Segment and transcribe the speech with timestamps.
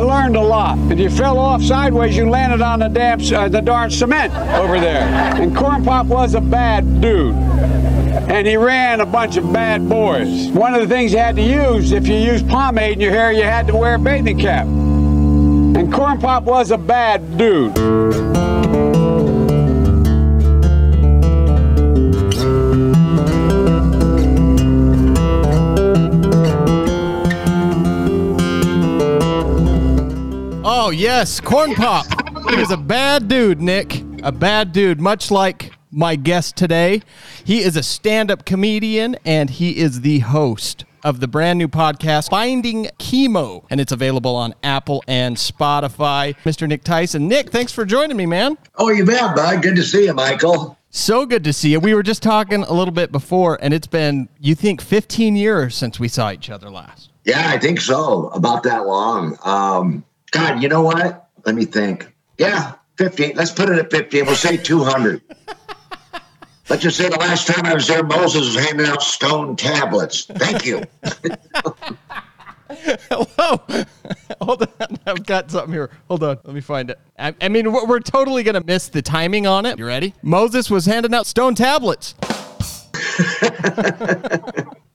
[0.00, 0.78] I learned a lot.
[0.90, 4.80] If you fell off sideways, you landed on the damn, uh, the darn cement over
[4.80, 5.02] there.
[5.02, 7.34] And Corn Pop was a bad dude.
[7.34, 10.48] And he ran a bunch of bad boys.
[10.52, 13.30] One of the things you had to use, if you used pomade in your hair,
[13.30, 14.64] you had to wear a bathing cap.
[14.64, 17.76] And Corn Pop was a bad dude.
[30.82, 32.06] Oh, yes, Corn Pop.
[32.48, 34.02] He was a bad dude, Nick.
[34.22, 37.02] A bad dude, much like my guest today.
[37.44, 41.68] He is a stand up comedian and he is the host of the brand new
[41.68, 46.34] podcast, Finding Chemo, and it's available on Apple and Spotify.
[46.44, 46.66] Mr.
[46.66, 47.28] Nick Tyson.
[47.28, 48.56] Nick, thanks for joining me, man.
[48.76, 49.62] Oh, you bet, bud.
[49.62, 50.78] Good to see you, Michael.
[50.88, 51.80] So good to see you.
[51.80, 55.74] We were just talking a little bit before, and it's been, you think, 15 years
[55.74, 57.10] since we saw each other last.
[57.26, 58.28] Yeah, I think so.
[58.28, 59.36] About that long.
[59.44, 61.28] Um, God, you know what?
[61.44, 62.12] Let me think.
[62.38, 63.36] Yeah, 15.
[63.36, 64.26] Let's put it at 15.
[64.26, 65.22] We'll say 200.
[66.68, 70.26] Let's just say the last time I was there, Moses was handing out stone tablets.
[70.26, 70.84] Thank you.
[73.08, 73.60] Hello.
[74.40, 74.98] Hold on.
[75.04, 75.90] I've got something here.
[76.06, 76.38] Hold on.
[76.44, 77.00] Let me find it.
[77.18, 79.78] I, I mean, we're, we're totally going to miss the timing on it.
[79.78, 80.14] You ready?
[80.22, 82.14] Moses was handing out stone tablets.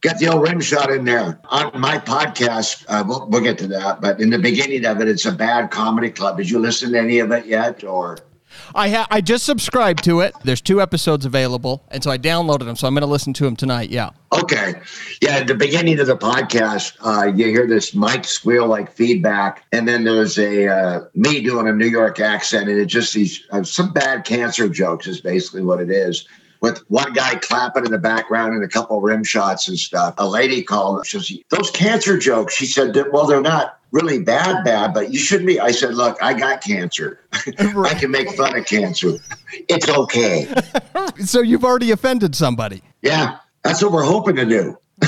[0.06, 1.40] Got the old rim shot in there.
[1.46, 4.02] On my podcast, uh, we'll, we'll get to that.
[4.02, 6.38] But in the beginning of it, it's a bad comedy club.
[6.38, 7.84] Did you listen to any of it yet?
[7.84, 8.20] Or
[8.76, 10.36] I ha- I just subscribed to it.
[10.44, 12.76] There's two episodes available, and so I downloaded them.
[12.76, 13.90] So I'm going to listen to them tonight.
[13.90, 14.12] Yeah.
[14.32, 14.76] Okay.
[15.24, 19.64] Yeah, at the beginning of the podcast, uh, you hear this mic squeal like feedback,
[19.72, 23.44] and then there's a uh, me doing a New York accent, and it just these
[23.50, 26.28] uh, some bad cancer jokes is basically what it is.
[26.62, 30.16] With one guy clapping in the background and a couple rim shots and stuff.
[30.18, 31.06] A lady called.
[31.06, 35.20] She says, "Those cancer jokes." She said, "Well, they're not really bad, bad, but you
[35.20, 37.20] shouldn't be." I said, "Look, I got cancer.
[37.34, 39.18] I can make fun of cancer.
[39.68, 40.54] It's okay."
[41.24, 42.82] So you've already offended somebody.
[43.02, 44.78] Yeah, that's what we're hoping to do.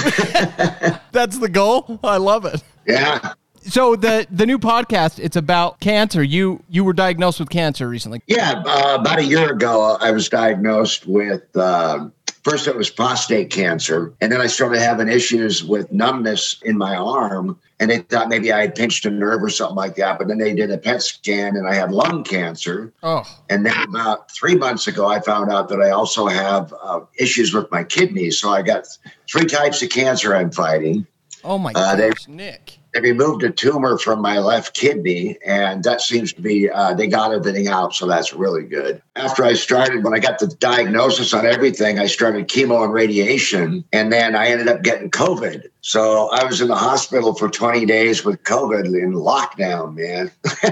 [1.11, 1.99] That's the goal.
[2.03, 2.61] I love it.
[2.85, 3.33] Yeah.
[3.67, 6.23] So the the new podcast, it's about cancer.
[6.23, 8.21] You you were diagnosed with cancer recently.
[8.27, 12.07] Yeah, uh, about a year ago, I was diagnosed with uh,
[12.43, 16.95] first it was prostate cancer, and then I started having issues with numbness in my
[16.95, 20.17] arm, and they thought maybe I had pinched a nerve or something like that.
[20.17, 22.93] But then they did a PET scan, and I had lung cancer.
[23.03, 23.23] Oh.
[23.49, 27.53] And then about three months ago, I found out that I also have uh, issues
[27.53, 28.39] with my kidneys.
[28.39, 28.87] So I got
[29.29, 31.05] three types of cancer I'm fighting.
[31.43, 32.76] Oh my Uh, they- Nick.
[32.97, 37.05] They removed a tumor from my left kidney, and that seems to be, uh, they
[37.05, 37.93] got everything out.
[37.93, 39.03] So that's really good.
[39.15, 43.83] After I started, when I got the diagnosis on everything, I started chemo and radiation,
[43.93, 45.67] and then I ended up getting COVID.
[45.81, 50.31] So I was in the hospital for 20 days with COVID in lockdown, man.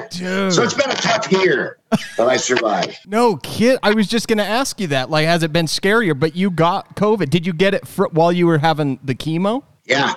[0.09, 0.51] Dude.
[0.53, 1.77] so it's been a tough year,
[2.17, 2.97] but I survived.
[3.05, 3.77] No kid.
[3.83, 5.11] I was just going to ask you that.
[5.11, 6.19] Like, has it been scarier?
[6.19, 7.29] But you got COVID.
[7.29, 9.63] Did you get it fr- while you were having the chemo?
[9.85, 10.15] Yeah.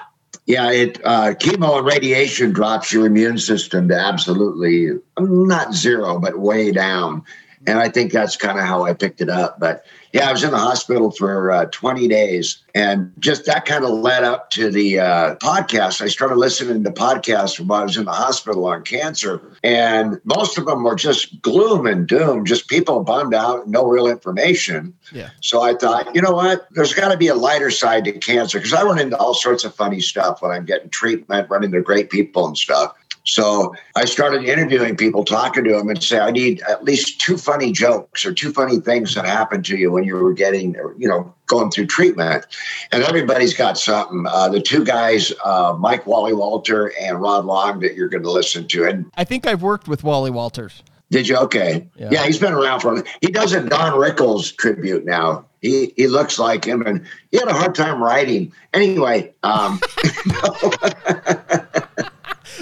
[0.48, 6.38] Yeah, it uh, chemo and radiation drops your immune system to absolutely not zero, but
[6.38, 7.24] way down.
[7.66, 9.60] And I think that's kind of how I picked it up.
[9.60, 13.84] But yeah, I was in the hospital for uh, 20 days, and just that kind
[13.84, 16.00] of led up to the uh, podcast.
[16.00, 20.56] I started listening to podcasts while I was in the hospital on cancer, and most
[20.56, 24.94] of them were just gloom and doom, just people bummed out, no real information.
[25.12, 25.30] Yeah.
[25.42, 26.66] So I thought, you know what?
[26.70, 29.64] There's got to be a lighter side to cancer because I run into all sorts
[29.64, 32.94] of funny stuff when I'm getting treatment, running into great people and stuff.
[33.28, 37.36] So I started interviewing people, talking to them, and say, I need at least two
[37.36, 41.06] funny jokes or two funny things that happened to you when you were getting, you
[41.06, 42.46] know, going through treatment.
[42.90, 44.24] And everybody's got something.
[44.26, 48.30] Uh, the two guys, uh, Mike Wally Walter and Rod Long, that you're going to
[48.30, 48.84] listen to.
[48.84, 50.82] And I think I've worked with Wally Walters.
[51.10, 51.36] did you?
[51.36, 51.86] Okay.
[51.96, 52.08] Yeah.
[52.10, 52.96] Yeah, he's been around for.
[52.96, 55.44] A he does a Don Rickles tribute now.
[55.60, 58.52] He he looks like him, and he had a hard time writing.
[58.72, 59.80] Anyway, um,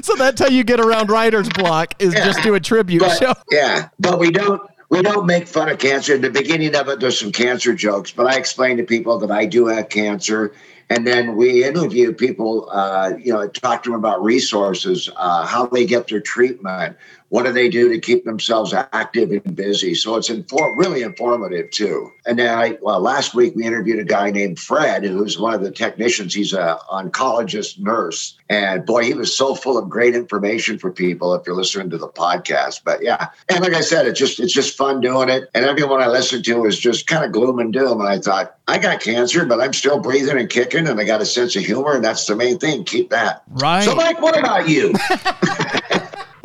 [0.07, 2.25] So that's how you get around writer's block is Yeah.
[2.25, 3.35] just do a tribute but show.
[3.51, 6.15] yeah, but we don't we don't make fun of cancer.
[6.15, 9.33] In the beginning of it, there's some cancer jokes, but I explain to people that
[9.33, 10.53] I do have cancer.
[10.89, 15.67] And then we interview people, uh, you know, talk to them about resources, uh, how
[15.67, 16.97] they get their treatment,
[17.29, 19.95] what do they do to keep themselves active and busy.
[19.95, 22.13] So it's infor- really informative too.
[22.25, 25.63] And then I, well, last week we interviewed a guy named Fred, who's one of
[25.63, 26.35] the technicians.
[26.35, 31.35] He's a oncologist nurse, and boy, he was so full of great information for people.
[31.35, 34.53] If you're listening to the podcast, but yeah, and like I said, it's just it's
[34.53, 35.51] just fun doing it.
[35.55, 38.01] And everyone I listened to was just kind of gloom and doom.
[38.01, 41.23] And I thought, I got cancer, but I'm still breathing and kicking, and I got
[41.23, 42.85] a sense of humor, and that's the main thing.
[42.85, 43.43] Keep that.
[43.49, 43.85] Right.
[43.85, 44.93] So, Mike, what about you?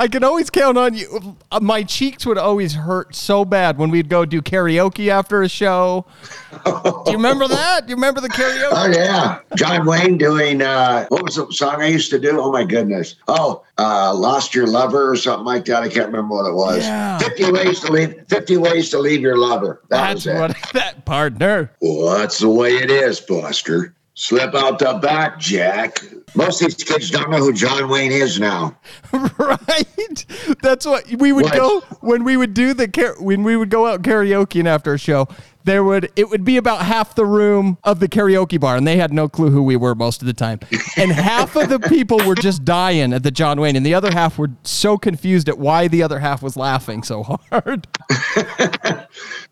[0.01, 1.35] I could always count on you.
[1.51, 5.47] Uh, My cheeks would always hurt so bad when we'd go do karaoke after a
[5.47, 6.07] show.
[6.65, 6.71] Do
[7.05, 7.85] you remember that?
[7.85, 8.69] Do you remember the karaoke?
[8.71, 12.41] Oh yeah, John Wayne doing uh, what was the song I used to do?
[12.41, 13.15] Oh my goodness!
[13.27, 15.83] Oh, uh, lost your lover or something like that.
[15.83, 16.79] I can't remember what it was.
[16.83, 17.19] Yeah.
[17.19, 18.15] Fifty ways to leave.
[18.27, 19.81] Fifty ways to leave your lover.
[19.89, 20.39] That That's was it.
[20.39, 21.71] what that partner.
[21.79, 23.93] Well, that's the way it is, Buster.
[24.21, 26.03] Slip out the back, Jack.
[26.35, 28.77] Most of these kids don't know who John Wayne is now.
[29.11, 30.25] right?
[30.61, 31.55] That's what we would What?
[31.55, 34.99] go when we would do the car- when we would go out karaoke after a
[34.99, 35.27] show.
[35.63, 38.97] There would it would be about half the room of the karaoke bar, and they
[38.97, 40.59] had no clue who we were most of the time.
[40.97, 44.11] And half of the people were just dying at the John Wayne, and the other
[44.11, 47.87] half were so confused at why the other half was laughing so hard.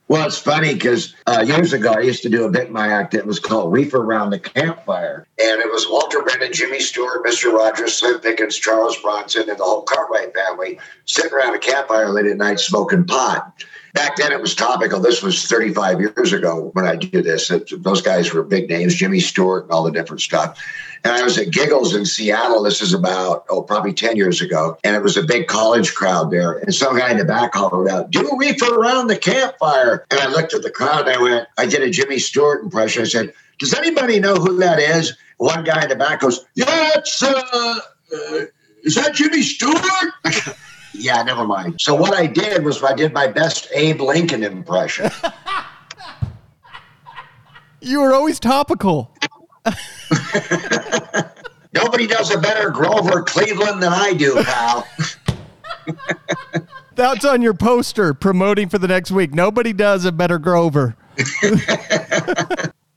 [0.09, 2.87] Well, it's funny because uh, years ago I used to do a bit in my
[2.87, 5.27] act that was called Reefer Around the Campfire.
[5.39, 7.53] And it was Walter Brennan, Jimmy Stewart, Mr.
[7.53, 12.25] Rogers, Slim Pickens, Charles Bronson, and the whole Cartwright family sitting around a campfire late
[12.25, 13.63] at night smoking pot.
[13.93, 14.99] Back then it was topical.
[14.99, 17.49] This was 35 years ago when I did this.
[17.49, 20.59] It- those guys were big names, Jimmy Stewart and all the different stuff.
[21.03, 22.63] And I was at Giggles in Seattle.
[22.63, 24.77] This is about, oh, probably 10 years ago.
[24.83, 26.57] And it was a big college crowd there.
[26.57, 30.05] And some guy in the back hollered out, Do a reefer around the campfire.
[30.11, 33.03] And I looked at the crowd and I went, I did a Jimmy Stewart impression.
[33.03, 35.17] I said, Does anybody know who that is?
[35.37, 37.41] One guy in the back goes, Yeah, it's, uh,
[38.13, 38.45] uh
[38.83, 39.77] is that Jimmy Stewart?
[40.99, 41.79] yeah, never mind.
[41.79, 45.09] So what I did was I did my best Abe Lincoln impression.
[47.81, 49.15] You were always topical.
[51.73, 54.85] Nobody does a better Grover Cleveland than I do, pal.
[56.95, 59.33] That's on your poster promoting for the next week.
[59.33, 60.97] Nobody does a better Grover.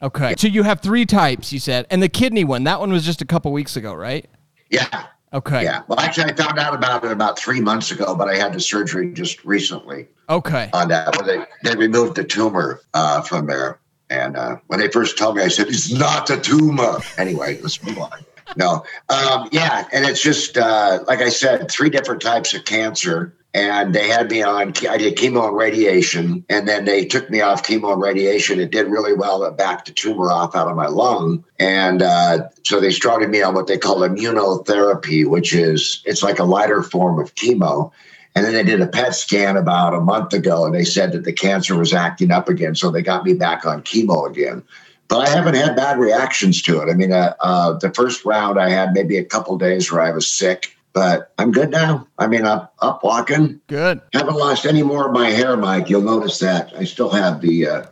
[0.02, 0.34] okay.
[0.36, 1.86] So you have three types, you said.
[1.90, 4.28] And the kidney one, that one was just a couple weeks ago, right?
[4.70, 5.06] yeah.
[5.34, 5.64] Okay.
[5.64, 5.82] Yeah.
[5.88, 8.60] Well, actually, I found out about it about three months ago, but I had the
[8.60, 10.68] surgery just recently Okay.
[10.72, 11.16] on that.
[11.16, 13.78] Where they, they removed the tumor uh, from there.
[14.10, 16.98] And uh, when they first told me, I said, it's not a tumor.
[17.16, 18.12] Anyway, let's move on.
[18.56, 18.84] No.
[19.08, 19.86] Um, yeah.
[19.92, 23.34] And it's just, uh, like I said, three different types of cancer.
[23.54, 26.44] And they had me on, I did chemo and radiation.
[26.48, 28.60] And then they took me off chemo and radiation.
[28.60, 29.44] It did really well.
[29.44, 31.44] It backed the tumor off out of my lung.
[31.58, 36.38] And uh, so they started me on what they call immunotherapy, which is, it's like
[36.38, 37.92] a lighter form of chemo.
[38.34, 41.24] And then they did a PET scan about a month ago, and they said that
[41.24, 42.74] the cancer was acting up again.
[42.74, 44.62] So they got me back on chemo again.
[45.08, 46.88] But I haven't had bad reactions to it.
[46.90, 50.10] I mean, uh, uh, the first round I had maybe a couple days where I
[50.10, 52.06] was sick, but I'm good now.
[52.18, 53.60] I mean, I'm up walking.
[53.66, 54.00] Good.
[54.12, 55.88] Haven't lost any more of my hair, Mike.
[55.90, 56.72] You'll notice that.
[56.76, 57.66] I still have the.
[57.68, 57.86] Uh,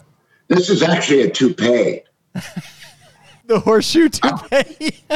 [0.49, 2.03] this is actually a toupee.
[3.47, 5.01] The horseshoe toupee.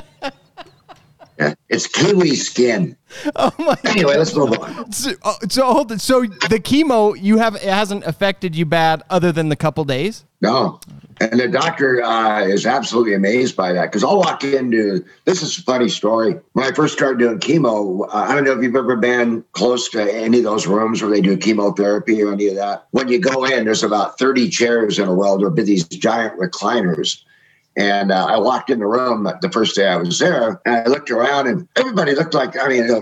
[1.39, 2.97] Yeah, It's kiwi skin.
[3.35, 4.93] oh my Anyway, let's move on.
[4.93, 6.01] So, uh, so hold it.
[6.01, 10.25] So the chemo you have it hasn't affected you bad other than the couple days.
[10.41, 10.79] No.
[11.21, 15.59] And the doctor uh, is absolutely amazed by that because I'll walk into this is
[15.59, 16.37] a funny story.
[16.53, 19.89] When I first started doing chemo, uh, I don't know if you've ever been close
[19.91, 22.87] to any of those rooms where they do chemotherapy or any of that.
[22.91, 25.37] When you go in, there's about 30 chairs in a row.
[25.39, 27.23] There'll be these giant recliners.
[27.77, 30.85] And uh, I walked in the room the first day I was there, and I
[30.85, 32.93] looked around, and everybody looked like I mean, it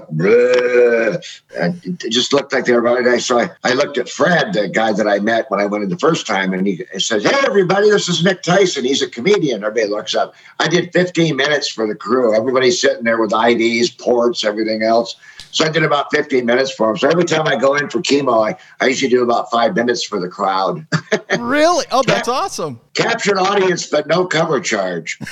[2.10, 3.20] just looked like they were about it.
[3.20, 5.90] So I, I looked at Fred, the guy that I met when I went in
[5.90, 8.84] the first time, and he says, "Hey, everybody, this is Nick Tyson.
[8.84, 10.34] He's a comedian." Everybody looks up.
[10.58, 12.34] I did 15 minutes for the crew.
[12.34, 15.16] Everybody's sitting there with IDs, ports, everything else.
[15.52, 16.96] So I did about 15 minutes for him.
[16.96, 20.02] So every time I go in for chemo, I, I usually do about five minutes
[20.02, 20.86] for the crowd.
[21.38, 21.86] Really?
[21.90, 22.78] Oh, that's awesome.
[22.94, 25.18] Captured audience, but no cover charge.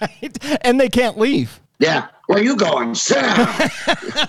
[0.00, 0.38] Right?
[0.62, 1.60] And they can't leave.
[1.78, 2.06] Yeah.
[2.26, 2.94] Where are you going?
[2.94, 4.28] Sit down.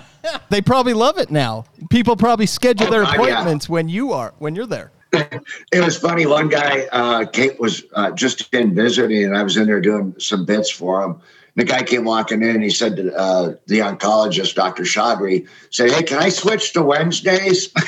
[0.50, 1.64] They probably love it now.
[1.88, 3.22] People probably schedule Oh, their God, yeah.
[3.22, 4.90] appointments when you are when you're there.
[5.12, 6.26] it was funny.
[6.26, 10.14] One guy, uh, Kate was uh, just in visiting, and I was in there doing
[10.18, 11.20] some bits for him.
[11.56, 14.84] The guy came walking in, and he said to uh, the oncologist, Dr.
[14.84, 17.70] Chaudhry, said, "Hey, can I switch to Wednesdays?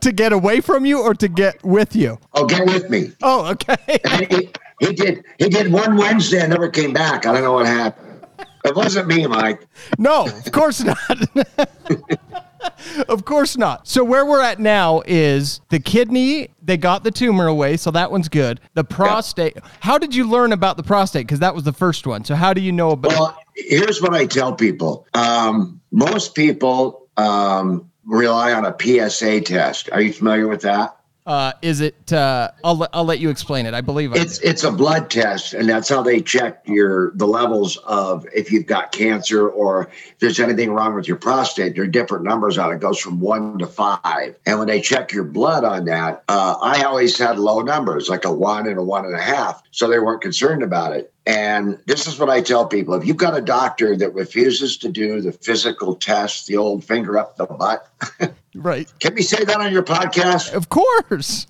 [0.00, 2.18] To get away from you or to get with you?
[2.34, 3.76] oh, get with me." Oh, okay.
[4.80, 5.24] He, he did.
[5.38, 7.26] He did one Wednesday and never came back.
[7.26, 8.26] I don't know what happened.
[8.64, 9.66] It wasn't me, Mike.
[9.98, 10.98] No, of course not.
[13.08, 13.86] of course not.
[13.86, 18.10] So where we're at now is the kidney, they got the tumor away, so that
[18.10, 18.60] one's good.
[18.74, 19.56] The prostate.
[19.80, 21.26] How did you learn about the prostate?
[21.26, 22.24] Because that was the first one.
[22.24, 25.06] So how do you know about Well, here's what I tell people.
[25.14, 29.90] Um, most people um, rely on a PSA test.
[29.92, 30.97] Are you familiar with that?
[31.28, 32.10] Uh, is it?
[32.10, 33.74] Uh, I'll let- I'll let you explain it.
[33.74, 37.26] I believe I It's it's a blood test, and that's how they check your the
[37.26, 41.74] levels of if you've got cancer or if there's anything wrong with your prostate.
[41.74, 42.76] There are different numbers on it.
[42.76, 46.54] It goes from one to five, and when they check your blood on that, uh,
[46.62, 49.86] I always had low numbers, like a one and a one and a half, so
[49.86, 51.12] they weren't concerned about it.
[51.26, 54.88] And this is what I tell people: if you've got a doctor that refuses to
[54.88, 57.86] do the physical test, the old finger up the butt,
[58.62, 58.92] right.
[59.00, 60.52] can we say that on your podcast?
[60.52, 61.46] Of course.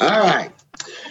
[0.00, 0.52] All right.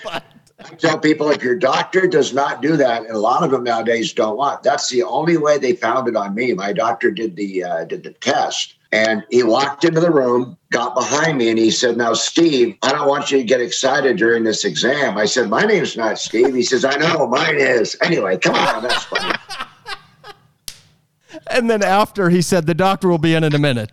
[0.06, 3.63] I tell people if your doctor does not do that, and a lot of them
[3.63, 4.63] nowadays don't want.
[4.63, 6.53] That's the only way they found it on me.
[6.53, 10.94] My doctor did the uh, did the test, and he walked into the room, got
[10.94, 14.44] behind me, and he said, "Now, Steve, I don't want you to get excited during
[14.44, 18.38] this exam." I said, "My name's not Steve." He says, "I know, mine is." Anyway,
[18.38, 19.34] come on, that's funny.
[21.48, 23.91] And then after he said, the doctor will be in in a minute.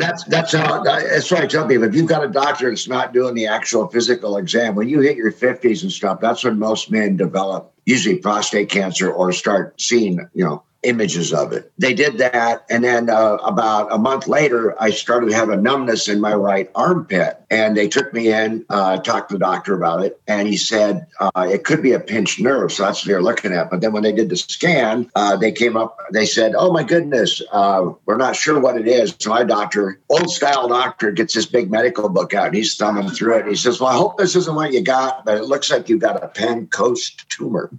[0.00, 1.84] But that's that's how that's what I tell people.
[1.84, 5.16] If you've got a doctor that's not doing the actual physical exam, when you hit
[5.16, 10.26] your fifties and stuff, that's when most men develop usually prostate cancer or start seeing
[10.32, 11.70] you know images of it.
[11.78, 16.20] They did that, and then uh, about a month later, I started having numbness in
[16.20, 20.20] my right armpit, and they took me in, uh, talked to the doctor about it,
[20.26, 23.52] and he said uh, it could be a pinched nerve, so that's what they're looking
[23.52, 23.70] at.
[23.70, 26.82] But then when they did the scan, uh, they came up, they said, "Oh my
[26.82, 31.34] goodness, uh, we're not sure what it is." So my doctor, old style doctor, gets
[31.34, 33.46] this big medical book out, and he's thumbing through it.
[33.46, 36.00] He says, "Well, I hope this isn't what you got, but it looks like you've
[36.00, 37.70] got a Pancoast tumor."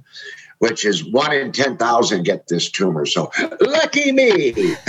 [0.61, 3.05] Which is one in 10,000 get this tumor.
[3.05, 4.75] So lucky me.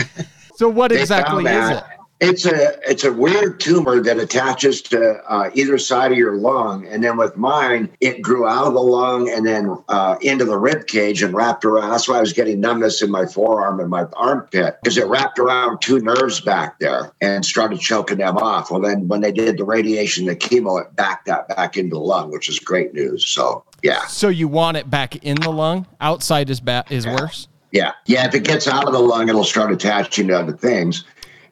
[0.54, 1.84] So what exactly is it?
[2.20, 6.86] It's a it's a weird tumor that attaches to uh, either side of your lung,
[6.86, 10.56] and then with mine, it grew out of the lung and then uh, into the
[10.56, 11.90] rib cage and wrapped around.
[11.90, 15.40] That's why I was getting numbness in my forearm and my armpit because it wrapped
[15.40, 18.70] around two nerves back there and started choking them off.
[18.70, 22.00] Well, then when they did the radiation, the chemo, it backed that back into the
[22.00, 23.26] lung, which is great news.
[23.26, 24.06] So yeah.
[24.06, 25.86] So you want it back in the lung?
[26.00, 27.48] Outside is ba- is worse.
[27.72, 27.92] Yeah.
[28.06, 28.26] Yeah.
[28.26, 31.04] If it gets out of the lung, it'll start attaching to other things.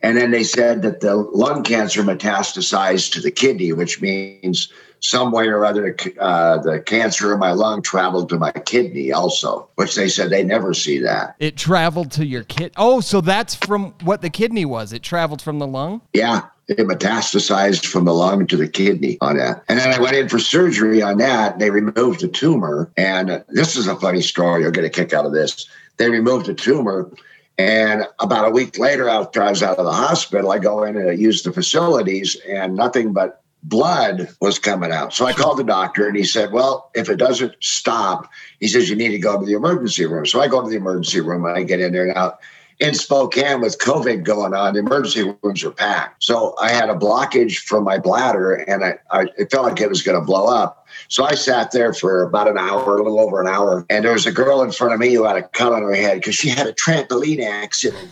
[0.03, 5.33] And then they said that the lung cancer metastasized to the kidney, which means some
[5.33, 9.95] way or other, uh, the cancer in my lung traveled to my kidney also, which
[9.95, 11.37] they said they never see that.
[11.39, 12.73] It traveled to your kid.
[12.77, 14.93] Oh, so that's from what the kidney was.
[14.93, 16.03] It traveled from the lung.
[16.13, 16.43] Yeah.
[16.71, 19.65] It metastasized from the lung to the kidney on that.
[19.69, 21.59] And then I went in for surgery on that.
[21.59, 22.93] They removed the tumor.
[22.97, 24.63] And this is a funny story.
[24.63, 25.69] You'll get a kick out of this.
[25.97, 27.11] They removed the tumor.
[27.59, 30.97] And about a week later, after I was out of the hospital, I go in
[30.97, 35.13] and I use the facilities, and nothing but blood was coming out.
[35.13, 38.89] So I called the doctor, and he said, "Well, if it doesn't stop, he says
[38.89, 41.45] you need to go to the emergency room." So I go to the emergency room,
[41.45, 42.39] and I get in there and now.
[42.81, 46.25] In Spokane, with COVID going on, the emergency rooms are packed.
[46.25, 49.89] So I had a blockage from my bladder, and I, I it felt like it
[49.91, 50.89] was going to blow up.
[51.09, 54.13] So I sat there for about an hour, a little over an hour, and there
[54.13, 56.35] was a girl in front of me who had a cut on her head because
[56.35, 58.11] she had a trampoline accident.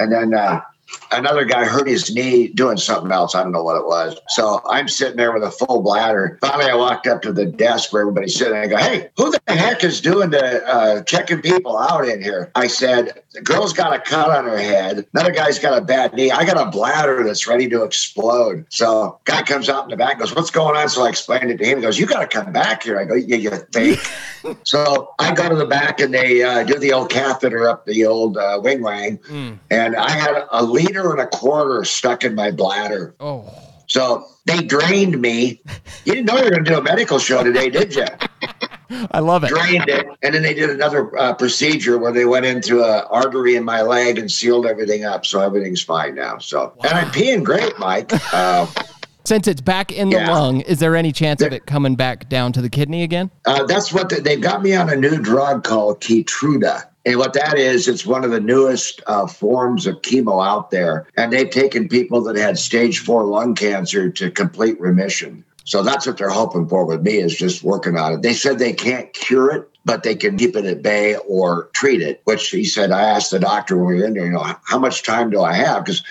[0.00, 0.60] And then uh,
[1.12, 3.34] another guy hurt his knee doing something else.
[3.34, 4.18] I don't know what it was.
[4.28, 6.38] So I'm sitting there with a full bladder.
[6.40, 8.56] Finally, I walked up to the desk where everybody's sitting.
[8.56, 12.50] I go, "Hey, who the heck is doing the uh, checking people out in here?"
[12.54, 15.06] I said, "The girl's got a cut on her head.
[15.14, 16.30] Another guy's got a bad knee.
[16.30, 20.18] I got a bladder that's ready to explode." So guy comes out in the back,
[20.18, 21.78] goes, "What's going on?" So I explained it to him.
[21.78, 24.00] He goes, "You got to come back here." I go, "Yeah, you think?"
[24.64, 28.04] so I go to the back and they uh, do the old catheter up the
[28.06, 29.18] old uh, wing wang,
[29.70, 33.14] and I had a liter and a quarter stuck in my bladder.
[33.20, 33.44] Oh,
[33.86, 35.60] So they drained me.
[36.04, 38.06] You didn't know you were going to do a medical show today, did you?
[39.10, 39.48] I love it.
[39.48, 43.56] Drained it, and then they did another uh, procedure where they went into an artery
[43.56, 45.24] in my leg and sealed everything up.
[45.26, 46.38] So everything's fine now.
[46.38, 48.10] So and I'm peeing great, Mike.
[48.34, 48.66] Uh,
[49.24, 50.32] Since it's back in the Yeah.
[50.32, 53.30] lung, is there any chance of it coming back down to the kidney again?
[53.44, 56.84] Uh, that's what they, they've got me on a new drug called Keytruda.
[57.06, 61.06] And what that is, it's one of the newest uh, forms of chemo out there.
[61.16, 65.44] And they've taken people that had stage four lung cancer to complete remission.
[65.64, 68.22] So that's what they're hoping for with me is just working on it.
[68.22, 72.02] They said they can't cure it, but they can keep it at bay or treat
[72.02, 74.56] it, which he said, I asked the doctor when we were in there, you know,
[74.64, 75.84] how much time do I have?
[75.84, 76.02] Because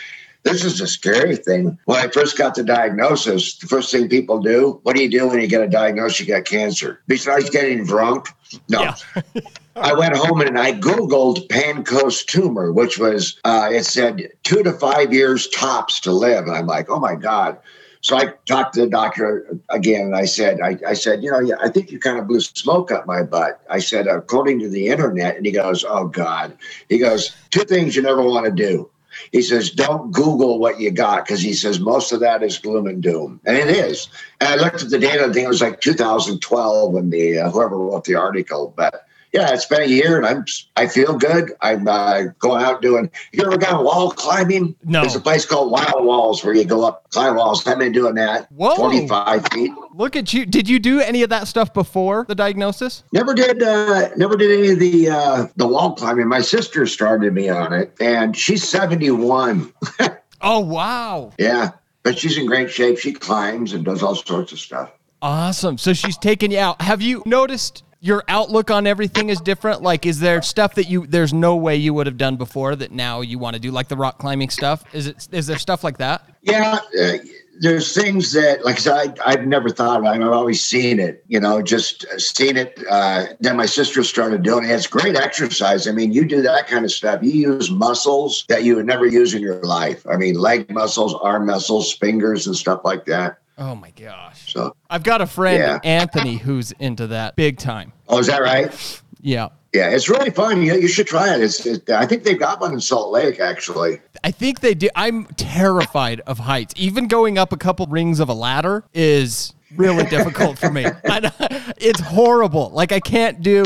[0.44, 1.78] this is a scary thing.
[1.86, 5.28] When I first got the diagnosis, the first thing people do, what do you do
[5.28, 7.02] when you get a diagnosis you got cancer?
[7.08, 8.30] Besides getting drunk?
[8.70, 8.94] No.
[9.76, 14.74] I went home and I Googled Pancoast tumor, which was, uh, it said two to
[14.74, 16.48] five years tops to live.
[16.48, 17.60] And I'm like, oh my God.
[18.02, 21.40] So I talked to the doctor again and I said, I, I said, you know,
[21.40, 23.62] yeah, I think you kind of blew smoke up my butt.
[23.70, 26.58] I said, according to the internet, and he goes, oh God.
[26.88, 28.90] He goes, two things you never want to do
[29.32, 32.88] he says, don't Google what you got because he says most of that is gloom
[32.88, 34.08] and doom, and it is.
[34.40, 35.26] And I looked at the data.
[35.26, 39.54] I think it was like 2012 when the uh, whoever wrote the article, but yeah,
[39.54, 40.46] it's been a year, and I'm
[40.76, 41.52] I feel good.
[41.62, 43.12] I'm uh, going out doing.
[43.32, 44.76] You ever gone wall climbing?
[44.84, 45.02] No.
[45.02, 47.66] There's a place called Wild Walls where you go up climb walls.
[47.68, 48.52] I've been doing that.
[48.52, 48.76] Whoa.
[48.76, 49.72] 45 feet.
[49.94, 50.46] Look at you.
[50.46, 53.04] Did you do any of that stuff before the diagnosis?
[53.12, 53.62] Never did.
[53.62, 56.28] Uh, never did any of the uh, the wall climbing.
[56.28, 59.74] My sister started me on it, and she's 71.
[60.42, 61.34] Oh, wow.
[61.38, 61.72] yeah,
[62.02, 62.98] but she's in great shape.
[62.98, 64.90] She climbs and does all sorts of stuff.
[65.22, 65.78] Awesome.
[65.78, 66.82] So she's taken you out.
[66.82, 69.82] Have you noticed your outlook on everything is different?
[69.82, 72.92] Like, is there stuff that you there's no way you would have done before that
[72.92, 74.84] now you want to do, like the rock climbing stuff?
[74.94, 76.24] Is it is there stuff like that?
[76.42, 77.18] Yeah, uh,
[77.60, 80.16] there's things that, like I I've never thought about.
[80.16, 80.24] it.
[80.24, 82.82] I've always seen it, you know, just seen it.
[82.90, 84.72] Uh, then my sister started doing it.
[84.72, 85.86] It's great exercise.
[85.88, 87.22] I mean, you do that kind of stuff.
[87.22, 90.06] You use muscles that you would never use in your life.
[90.10, 93.40] I mean, leg muscles, arm muscles, fingers, and stuff like that.
[93.60, 94.52] Oh my gosh.
[94.54, 95.80] So, I've got a friend, Yeah.
[95.84, 97.92] Anthony, who's into that big time.
[98.08, 99.02] oh, is that right?
[99.22, 99.50] Yeah.
[99.74, 100.64] Yeah, it's really fun.
[100.64, 101.42] You, you should try it.
[101.42, 104.02] It's, it, I think they've got one in Salt Lake, actually.
[104.24, 104.90] I think they do.
[104.96, 106.74] I'm terrified of heights.
[106.78, 110.86] Even going up a couple rings of a ladder is really difficult for me.
[111.06, 111.32] I,
[111.78, 112.70] it's horrible.
[112.72, 113.64] Like I can't do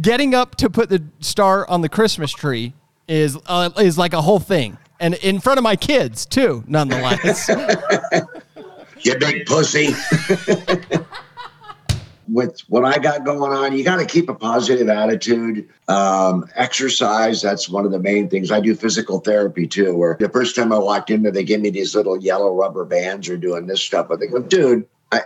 [0.00, 2.72] getting up to put the star on the Christmas tree
[3.06, 6.64] is uh, is like a whole thing, and in front of my kids too.
[6.66, 7.48] Nonetheless,
[9.04, 9.94] You big pussy.
[12.26, 15.68] With what I got going on, you got to keep a positive attitude.
[15.88, 18.50] Um, exercise, that's one of the main things.
[18.50, 21.60] I do physical therapy too, where the first time I walked in there, they give
[21.60, 24.08] me these little yellow rubber bands or doing this stuff.
[24.08, 25.20] But they go, dude, I,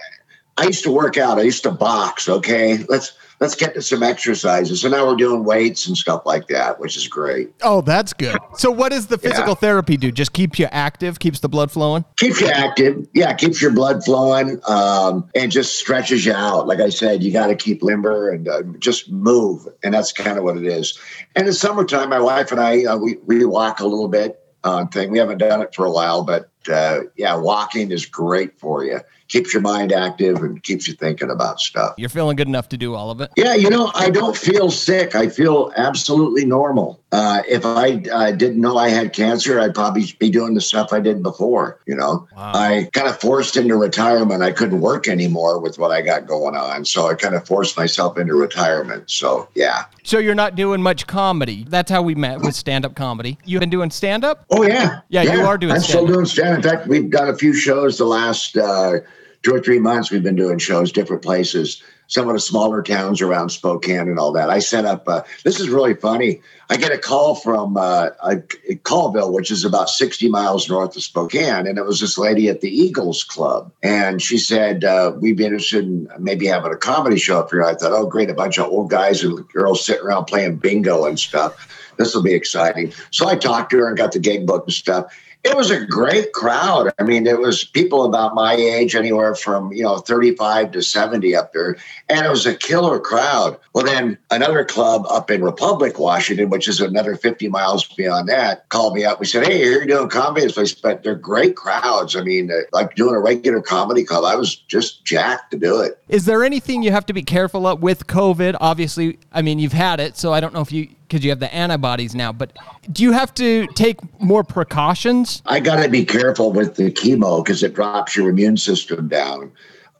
[0.56, 1.38] I used to work out.
[1.38, 2.28] I used to box.
[2.28, 4.80] Okay, let's let's get to some exercises.
[4.80, 7.52] So now we're doing weights and stuff like that, which is great.
[7.62, 8.36] oh, that's good.
[8.56, 10.10] So, what does the physical therapy do?
[10.10, 12.04] Just keeps you active, keeps the blood flowing.
[12.16, 13.06] keeps you active.
[13.14, 16.66] Yeah, keeps your blood flowing, um, and just stretches you out.
[16.66, 20.38] Like I said, you got to keep limber and uh, just move, and that's kind
[20.38, 20.98] of what it is.
[21.36, 24.40] And in summertime, my wife and I uh, we we walk a little bit.
[24.64, 28.58] Uh, thing we haven't done it for a while, but uh, yeah, walking is great
[28.58, 29.00] for you.
[29.28, 31.94] Keeps your mind active and keeps you thinking about stuff.
[31.98, 33.30] You're feeling good enough to do all of it.
[33.36, 35.14] Yeah, you know, I don't feel sick.
[35.14, 37.00] I feel absolutely normal.
[37.10, 40.92] Uh, if I uh, didn't know I had cancer, I'd probably be doing the stuff
[40.92, 41.80] I did before.
[41.86, 42.52] You know, Wow.
[42.54, 44.42] I kind of forced into retirement.
[44.42, 47.78] I couldn't work anymore with what I got going on, so I kind of forced
[47.78, 49.10] myself into retirement.
[49.10, 49.84] So yeah.
[50.02, 51.64] So you're not doing much comedy.
[51.66, 53.38] That's how we met with stand-up comedy.
[53.46, 54.44] You've been doing stand-up.
[54.50, 56.12] Oh yeah, Yeah, you are doing I'm still stand-up.
[56.14, 56.56] doing stand.
[56.56, 58.98] In fact, we've done a few shows the last uh,
[59.42, 60.10] two or three months.
[60.10, 64.32] We've been doing shows different places, some of the smaller towns around Spokane and all
[64.32, 64.50] that.
[64.50, 65.08] I set up.
[65.08, 66.40] Uh, this is really funny.
[66.70, 68.36] I get a call from uh, a,
[68.82, 72.60] Colville, which is about 60 miles north of Spokane, and it was this lady at
[72.60, 77.18] the Eagles Club, and she said uh, we'd be interested in maybe having a comedy
[77.18, 77.62] show up here.
[77.62, 81.06] I thought, oh great, a bunch of old guys and girls sitting around playing bingo
[81.06, 81.68] and stuff
[81.98, 82.92] this will be exciting.
[83.10, 85.12] So I talked to her and got the gig book and stuff.
[85.44, 86.92] It was a great crowd.
[86.98, 91.36] I mean, it was people about my age, anywhere from, you know, 35 to 70
[91.36, 91.76] up there.
[92.08, 93.56] And it was a killer crowd.
[93.72, 98.68] Well, then another club up in Republic, Washington, which is another 50 miles beyond that,
[98.68, 99.20] called me up.
[99.20, 102.16] We said, Hey, you're doing comedy this place, but they're great crowds.
[102.16, 105.80] I mean, uh, like doing a regular comedy club, I was just jacked to do
[105.80, 106.02] it.
[106.08, 108.56] Is there anything you have to be careful of with COVID?
[108.60, 111.40] Obviously, I mean, you've had it, so I don't know if you, because you have
[111.40, 112.56] the antibodies now, but
[112.92, 115.42] do you have to take more precautions?
[115.46, 119.50] I got to be careful with the chemo because it drops your immune system down.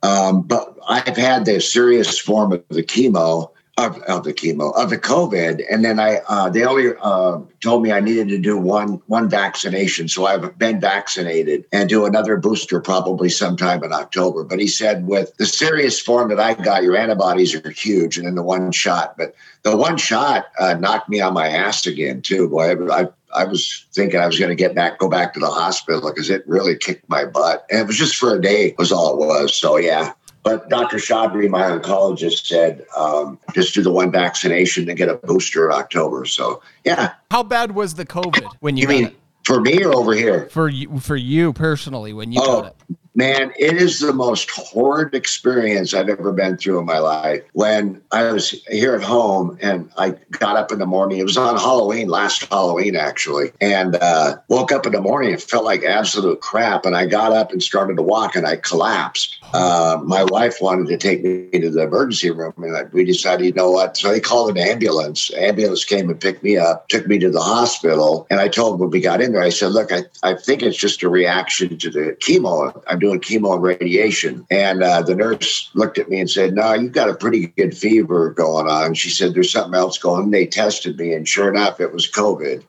[0.03, 4.91] Um, but I've had the serious form of the chemo of, of the chemo of
[4.91, 8.59] the COVID, and then I uh, they only uh, told me I needed to do
[8.59, 14.43] one one vaccination, so I've been vaccinated and do another booster probably sometime in October.
[14.43, 18.27] But he said with the serious form that I got, your antibodies are huge, and
[18.27, 22.21] then the one shot, but the one shot uh, knocked me on my ass again
[22.21, 22.49] too.
[22.49, 25.41] Boy, I, I I was thinking I was going to get back, go back to
[25.41, 27.65] the hospital because it really kicked my butt.
[27.71, 29.55] And it was just for a day, was all it was.
[29.55, 30.15] So yeah.
[30.43, 30.97] But Dr.
[30.99, 35.77] Shabri, my oncologist, said um, just do the one vaccination and get a booster in
[35.77, 36.25] October.
[36.25, 37.15] So yeah.
[37.31, 39.17] How bad was the COVID when you, You mean it?
[39.45, 40.49] for me or over here?
[40.51, 42.97] For you, for you personally, when you Oh, got it?
[43.19, 47.43] Man, it is the most horrid experience I've ever been through in my life.
[47.53, 51.37] When I was here at home and I got up in the morning, it was
[51.37, 55.33] on Halloween, last Halloween actually, and uh, woke up in the morning.
[55.33, 56.87] It felt like absolute crap.
[56.87, 59.37] And I got up and started to walk and I collapsed.
[59.53, 63.53] Uh, my wife wanted to take me to the emergency room and we decided, you
[63.53, 63.97] know what?
[63.97, 65.33] So they called an ambulance.
[65.35, 68.29] Ambulance came and picked me up, took me to the hospital.
[68.31, 70.63] And I told them when we got in there, I said, look, I, I think
[70.63, 72.81] it's just a reaction to the chemo.
[72.87, 74.47] I'm doing chemo and radiation.
[74.51, 77.77] And uh, the nurse looked at me and said, no, you've got a pretty good
[77.77, 78.95] fever going on.
[78.95, 80.31] She said, there's something else going on.
[80.31, 82.65] They tested me and sure enough, it was COVID.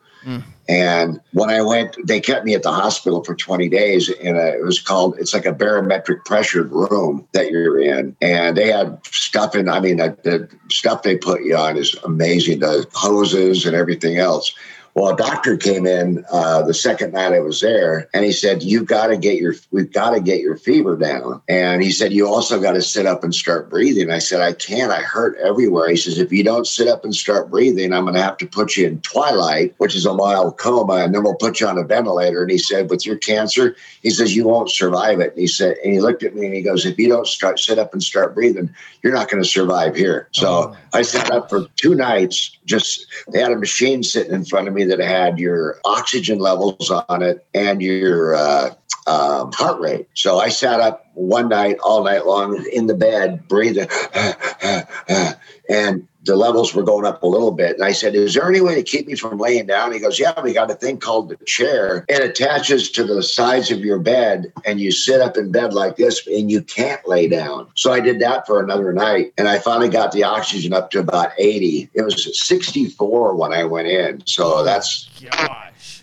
[0.68, 4.10] And when I went, they kept me at the hospital for 20 days.
[4.10, 8.16] And uh, it was called, it's like a barometric pressured room that you're in.
[8.22, 11.96] And they had stuff in, I mean, the, the stuff they put you on is
[12.04, 14.54] amazing the hoses and everything else.
[14.96, 18.64] Well, a doctor came in uh, the second night I was there, and he said,
[18.64, 22.12] "You got to get your, we've got to get your fever down." And he said,
[22.12, 24.92] "You also got to sit up and start breathing." I said, "I can't.
[24.92, 28.16] I hurt everywhere." He says, "If you don't sit up and start breathing, I'm going
[28.16, 31.36] to have to put you in twilight, which is a mild coma, and then we'll
[31.36, 34.72] put you on a ventilator." And he said, "With your cancer," he says, "You won't
[34.72, 37.08] survive it." And he said, and he looked at me and he goes, "If you
[37.08, 38.70] don't start sit up and start breathing,
[39.04, 42.58] you're not going to survive here." So I sat up for two nights.
[42.66, 46.92] Just they had a machine sitting in front of me that had your oxygen levels
[46.92, 48.74] on it and your uh,
[49.08, 50.08] um, heart rate.
[50.14, 53.88] So I sat up one night, all night long in the bed, breathing,
[55.70, 57.76] and the levels were going up a little bit.
[57.76, 59.94] And I said, Is there any way to keep me from laying down?
[59.94, 62.06] He goes, Yeah, we got a thing called the chair.
[62.10, 65.96] It attaches to the sides of your bed, and you sit up in bed like
[65.96, 67.68] this, and you can't lay down.
[67.76, 71.00] So I did that for another night, and I finally got the oxygen up to
[71.00, 71.90] about 80.
[71.94, 74.26] It was 64 when I went in.
[74.26, 75.10] So that's.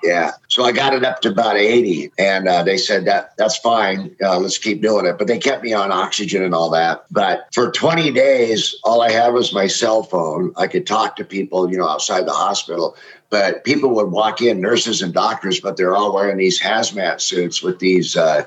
[0.03, 0.33] Yeah.
[0.49, 4.15] So I got it up to about 80 and uh, they said that that's fine.
[4.23, 5.19] Uh, let's keep doing it.
[5.19, 7.05] But they kept me on oxygen and all that.
[7.11, 10.53] But for 20 days, all I had was my cell phone.
[10.57, 12.97] I could talk to people, you know, outside the hospital.
[13.29, 17.63] But people would walk in, nurses and doctors, but they're all wearing these hazmat suits
[17.63, 18.45] with these uh,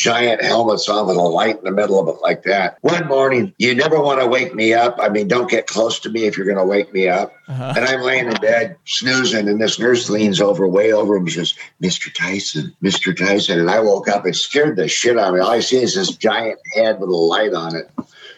[0.00, 2.78] giant helmets on with a light in the middle of it like that.
[2.80, 4.96] One morning, you never want to wake me up.
[4.98, 7.34] I mean, don't get close to me if you're going to wake me up.
[7.48, 7.74] Uh-huh.
[7.76, 11.52] And I'm laying in bed snoozing, and this nurse leans over, way over, and says,
[11.82, 12.12] Mr.
[12.14, 13.14] Tyson, Mr.
[13.14, 13.60] Tyson.
[13.60, 15.40] And I woke up, it scared the shit out of me.
[15.40, 17.90] All I see is this giant head with a light on it.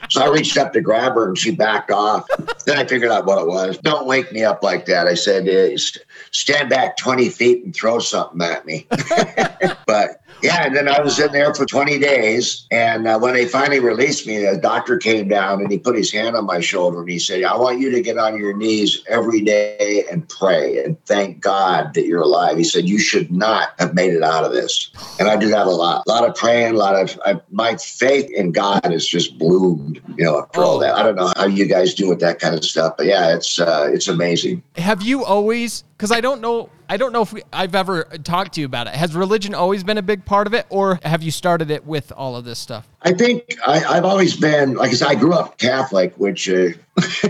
[0.08, 2.26] So I reached up to grab her and she backed off.
[2.66, 3.78] then I figured out what it was.
[3.78, 5.06] Don't wake me up like that.
[5.06, 5.46] I said,
[5.78, 8.86] st- stand back 20 feet and throw something at me.
[9.86, 12.66] but yeah, and then I was in there for 20 days.
[12.70, 16.10] And uh, when they finally released me, the doctor came down and he put his
[16.12, 19.02] hand on my shoulder and he said, I want you to get on your knees
[19.08, 22.56] every day and pray and thank God that you're alive.
[22.56, 24.90] He said, You should not have made it out of this.
[25.18, 26.02] And I do that a lot.
[26.06, 30.00] A lot of praying, a lot of I, my faith in God has just bloomed,
[30.16, 30.96] you know, after all that.
[30.96, 33.60] I don't know how you guys do with that kind of stuff, but yeah, it's
[33.60, 34.62] uh, it's amazing.
[34.76, 35.84] Have you always?
[36.02, 36.68] Because I don't know.
[36.88, 38.94] I don't know if we, I've ever talked to you about it.
[38.94, 42.10] Has religion always been a big part of it, or have you started it with
[42.10, 42.88] all of this stuff?
[43.02, 46.70] I think I, I've always been, like I said, I grew up Catholic, which uh,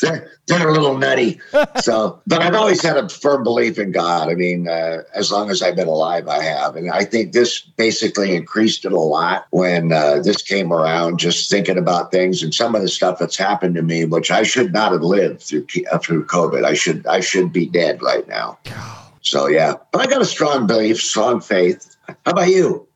[0.00, 1.40] they're, they're a little nutty.
[1.80, 4.28] So, but I've always had a firm belief in God.
[4.28, 6.76] I mean, uh, as long as I've been alive, I have.
[6.76, 11.50] And I think this basically increased it a lot when uh, this came around, just
[11.50, 14.72] thinking about things and some of the stuff that's happened to me, which I should
[14.72, 16.64] not have lived through, uh, through COVID.
[16.64, 18.58] I should, I should be dead right now.
[19.20, 21.96] So, yeah, but I got a strong belief, strong faith.
[22.06, 22.86] How about you?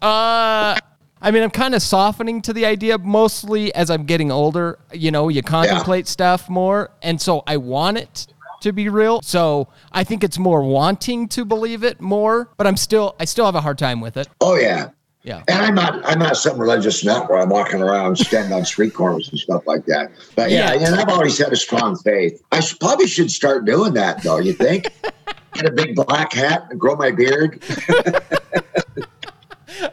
[0.00, 0.78] Uh,
[1.20, 4.78] I mean, I'm kind of softening to the idea mostly as I'm getting older.
[4.92, 6.90] You know, you contemplate stuff more.
[7.02, 8.26] And so I want it
[8.60, 9.22] to be real.
[9.22, 13.46] So I think it's more wanting to believe it more, but I'm still, I still
[13.46, 14.28] have a hard time with it.
[14.40, 14.90] Oh, yeah.
[15.26, 15.42] Yeah.
[15.48, 18.94] And I'm not I'm not some religious nut where I'm walking around standing on street
[18.94, 20.12] corners and stuff like that.
[20.36, 20.86] But yeah, Yeah.
[20.86, 22.40] and I've always had a strong faith.
[22.52, 24.38] I probably should start doing that though.
[24.38, 24.86] You think?
[25.54, 27.60] Get a big black hat and grow my beard.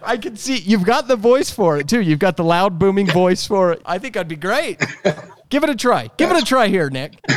[0.03, 2.01] I can see you've got the voice for it too.
[2.01, 3.81] You've got the loud booming voice for it.
[3.85, 4.79] I think I'd be great.
[5.49, 6.09] Give it a try.
[6.17, 7.19] Give it a try here, Nick.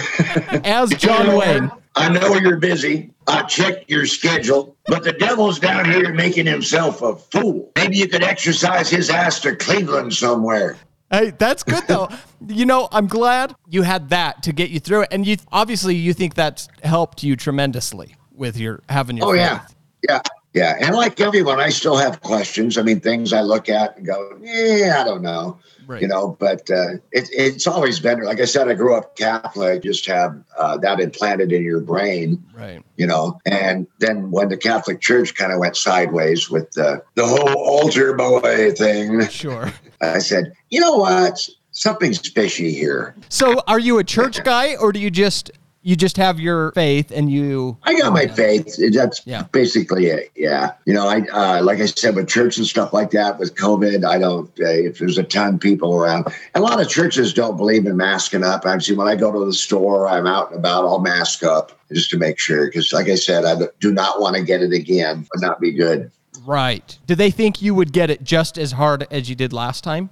[0.65, 1.71] As John Wayne.
[1.97, 3.11] I know you're busy.
[3.27, 7.73] I checked your schedule, but the devil's down here making himself a fool.
[7.75, 10.77] Maybe you could exercise his ass to Cleveland somewhere.
[11.11, 12.09] Hey, that's good though.
[12.47, 15.95] you know, I'm glad you had that to get you through it, and you obviously
[15.95, 19.27] you think that's helped you tremendously with your having your.
[19.27, 19.41] Oh faith.
[19.41, 19.67] yeah,
[20.09, 20.21] yeah,
[20.57, 22.79] Yeah, and like everyone, I still have questions.
[22.79, 26.01] I mean, things I look at and go, yeah, I don't know, Right.
[26.01, 26.35] you know.
[26.41, 28.67] But uh, it, it's always been like I said.
[28.67, 32.83] I grew up Catholic, just have uh, that implanted in your brain, Right.
[32.97, 33.39] you know.
[33.45, 38.15] And then when the Catholic Church kind of went sideways with the the whole altar
[38.15, 39.71] boy thing, Sure.
[40.01, 41.39] I said, you know what?
[41.73, 43.15] Something's fishy here.
[43.29, 45.51] So, are you a church guy, or do you just
[45.87, 47.77] you just have your faith and you?
[47.85, 48.77] I got my faith.
[48.93, 49.45] That's Yeah.
[49.53, 50.33] basically it.
[50.35, 50.73] Yeah.
[50.85, 53.39] You know, I uh, like I said with church and stuff like that.
[53.39, 54.49] With COVID, I don't.
[54.61, 57.97] Uh, if there's a ton of people around, a lot of churches don't believe in
[57.97, 58.67] masking up.
[58.67, 60.87] Actually, when I go to the store, I'm out and about.
[60.87, 62.67] I'll mask up just to make sure.
[62.67, 65.19] Because, like I said, I do not want to get it again.
[65.33, 66.11] Would not be good.
[66.47, 66.97] Right.
[67.07, 70.11] Do they think you would get it just as hard as you did last time?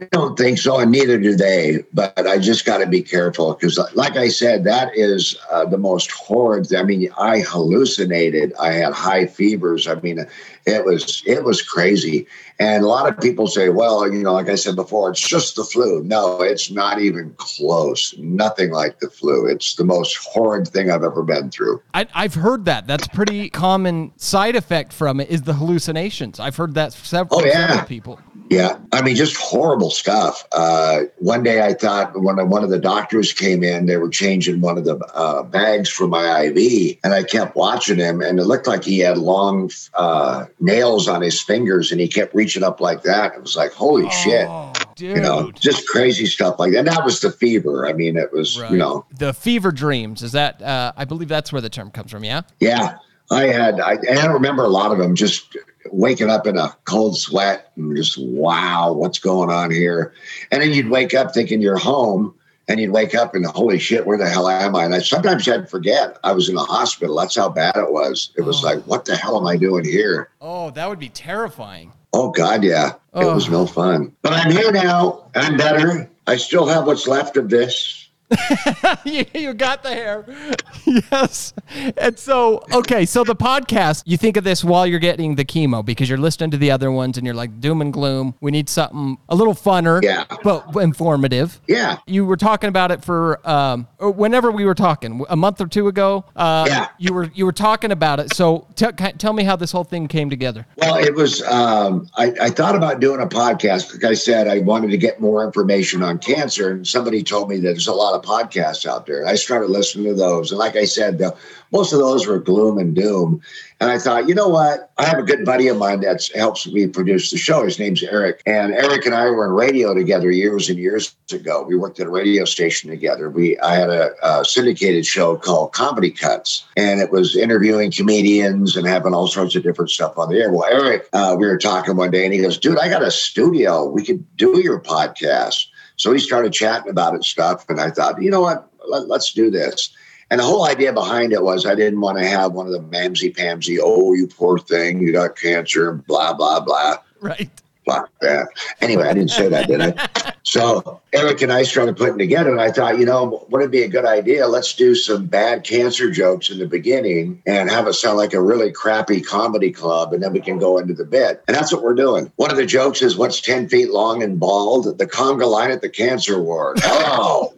[0.00, 1.84] I don't think so, and neither do they.
[1.92, 5.78] But I just got to be careful because, like I said, that is uh, the
[5.78, 6.72] most horrid.
[6.74, 8.52] I mean, I hallucinated.
[8.60, 9.86] I had high fevers.
[9.88, 10.24] I mean,
[10.66, 12.26] it was it was crazy.
[12.58, 15.56] And a lot of people say, "Well, you know, like I said before, it's just
[15.56, 18.14] the flu." No, it's not even close.
[18.18, 19.46] Nothing like the flu.
[19.46, 21.82] It's the most horrid thing I've ever been through.
[21.94, 22.86] I, I've heard that.
[22.86, 26.38] That's pretty common side effect from it is the hallucinations.
[26.38, 27.68] I've heard that several, Oh, yeah.
[27.68, 28.20] several people.
[28.50, 30.46] Yeah, I mean, just horrible stuff.
[30.52, 34.60] Uh, one day, I thought when one of the doctors came in, they were changing
[34.60, 38.44] one of the uh, bags for my IV, and I kept watching him, and it
[38.44, 42.80] looked like he had long uh, nails on his fingers, and he kept reaching up
[42.80, 43.34] like that.
[43.34, 45.16] It was like, holy shit, Oh, dude.
[45.16, 46.78] you know, just crazy stuff like that.
[46.78, 47.86] And that was the fever.
[47.86, 48.70] I mean, it was, Right.
[48.70, 50.22] you know, the fever dreams.
[50.22, 50.62] Is that?
[50.62, 52.24] Uh, I believe that's where the term comes from.
[52.24, 52.42] Yeah.
[52.60, 52.96] Yeah,
[53.30, 53.80] I had.
[53.80, 55.56] I, and I remember a lot of them just
[55.90, 60.14] waking up in a cold sweat and just wow, what's going on here?
[60.52, 62.34] And then you'd wake up thinking you're home,
[62.68, 64.84] and you'd wake up and holy shit, where the hell am I?
[64.84, 67.16] And I sometimes I'd forget I was in a hospital.
[67.16, 68.30] That's how bad it was.
[68.36, 68.66] It was Oh.
[68.68, 70.28] like, what the hell am I doing here?
[70.40, 71.92] Oh, that would be terrifying.
[72.12, 73.52] Oh God, yeah, it was Oh.
[73.52, 74.12] no fun.
[74.22, 75.24] But I'm here now.
[75.34, 76.08] I'm better.
[76.26, 78.08] I still have what's left of this.
[79.04, 80.24] you, you got the hair.
[80.86, 81.52] yes.
[81.96, 85.84] And so, okay, so the podcast, you think of this while you're getting the chemo
[85.84, 88.34] because you're listening to the other ones and you're like doom and gloom.
[88.40, 90.24] We need something a little funner, Yeah.
[90.42, 91.60] but informative.
[91.68, 91.98] Yeah.
[92.06, 95.88] You were talking about it for um, whenever we were talking a month or two
[95.88, 96.24] ago.
[96.36, 96.88] Uh, Yeah.
[96.98, 98.34] You were you were talking about it.
[98.34, 100.66] So t- tell me how this whole thing came together.
[100.76, 101.42] Well, it was.
[101.42, 103.92] Um, I, I thought about doing a podcast.
[103.92, 107.56] Like I said, I wanted to get more information on cancer, and somebody told me
[107.56, 109.26] that there's a lot of podcasts out there.
[109.26, 111.36] I started listening to those, and like I said, the,
[111.72, 113.40] most of those were gloom and doom.
[113.80, 114.92] And I thought, you know what?
[114.98, 117.64] I have a good buddy of mine that helps me produce the show.
[117.64, 121.62] His name's Eric, and Eric and I were in radio together years and years ago.
[121.62, 123.28] We worked at a radio station together.
[123.28, 128.76] We I had a, a syndicated show called Comedy Cuts, and it was interviewing comedians
[128.76, 130.52] and having all sorts of different stuff on the air.
[130.52, 133.10] Well, Eric, uh, we were talking one day, and he goes, "Dude, I got a
[133.10, 133.84] studio.
[133.84, 138.20] We could do your podcast." So he started chatting about it stuff, and I thought,
[138.22, 138.68] you know what?
[138.88, 139.94] Let, let's do this.
[140.30, 142.80] And the whole idea behind it was I didn't want to have one of the
[142.80, 146.96] mamsy pamsy, oh, you poor thing, you got cancer, blah, blah, blah.
[147.20, 147.50] Right.
[147.92, 148.48] Fuck that.
[148.80, 150.32] Anyway, I didn't say that, did I?
[150.44, 153.84] So Eric and I started putting together, and I thought, you know, wouldn't it be
[153.84, 154.48] a good idea?
[154.48, 158.42] Let's do some bad cancer jokes in the beginning and have it sound like a
[158.42, 161.42] really crappy comedy club, and then we can go into the bit.
[161.46, 162.30] And that's what we're doing.
[162.36, 164.98] One of the jokes is what's 10 feet long and bald?
[164.98, 166.80] The conga line at the cancer ward.
[166.82, 167.54] Hello.